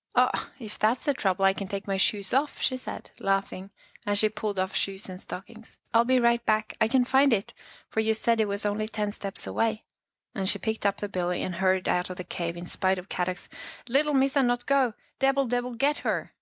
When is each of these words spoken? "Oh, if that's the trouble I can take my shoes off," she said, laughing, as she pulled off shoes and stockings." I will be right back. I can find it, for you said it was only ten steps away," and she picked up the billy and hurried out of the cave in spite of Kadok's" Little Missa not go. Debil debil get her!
"Oh, 0.16 0.50
if 0.58 0.76
that's 0.76 1.04
the 1.04 1.14
trouble 1.14 1.44
I 1.44 1.52
can 1.52 1.68
take 1.68 1.86
my 1.86 1.98
shoes 1.98 2.34
off," 2.34 2.60
she 2.60 2.76
said, 2.76 3.12
laughing, 3.20 3.70
as 4.04 4.18
she 4.18 4.28
pulled 4.28 4.58
off 4.58 4.74
shoes 4.74 5.08
and 5.08 5.20
stockings." 5.20 5.76
I 5.94 5.98
will 5.98 6.04
be 6.04 6.18
right 6.18 6.44
back. 6.44 6.74
I 6.80 6.88
can 6.88 7.04
find 7.04 7.32
it, 7.32 7.54
for 7.88 8.00
you 8.00 8.12
said 8.12 8.40
it 8.40 8.48
was 8.48 8.66
only 8.66 8.88
ten 8.88 9.12
steps 9.12 9.46
away," 9.46 9.84
and 10.34 10.48
she 10.48 10.58
picked 10.58 10.84
up 10.84 10.96
the 10.96 11.08
billy 11.08 11.44
and 11.44 11.54
hurried 11.54 11.86
out 11.88 12.10
of 12.10 12.16
the 12.16 12.24
cave 12.24 12.56
in 12.56 12.66
spite 12.66 12.98
of 12.98 13.08
Kadok's" 13.08 13.48
Little 13.88 14.14
Missa 14.14 14.42
not 14.42 14.66
go. 14.66 14.94
Debil 15.20 15.46
debil 15.46 15.76
get 15.76 15.98
her! 15.98 16.34